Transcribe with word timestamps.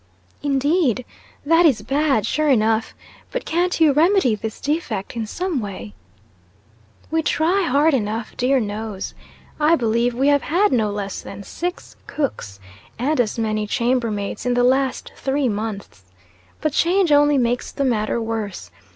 "Indeed! 0.41 1.05
That 1.45 1.63
is 1.63 1.83
bad, 1.83 2.25
sure 2.25 2.49
enough. 2.49 2.95
But 3.31 3.45
can't 3.45 3.79
you 3.79 3.91
remedy 3.93 4.33
this 4.33 4.59
defect 4.59 5.15
in 5.15 5.27
some 5.27 5.59
way?" 5.61 5.93
"We 7.11 7.21
try 7.21 7.67
hard 7.69 7.93
enough, 7.93 8.35
dear 8.35 8.59
knows! 8.59 9.13
I 9.59 9.75
believe 9.75 10.15
we 10.15 10.29
have 10.29 10.41
had 10.41 10.71
no 10.71 10.89
less 10.89 11.21
than, 11.21 11.43
six 11.43 11.95
cooks, 12.07 12.59
and 12.97 13.21
as 13.21 13.37
many 13.37 13.67
chambermaids 13.67 14.43
in 14.43 14.55
the 14.55 14.63
last 14.63 15.11
three 15.15 15.47
months. 15.47 16.03
But 16.61 16.73
change 16.73 17.11
only 17.11 17.37
makes 17.37 17.71
the 17.71 17.85
matter 17.85 18.19
worse. 18.19 18.71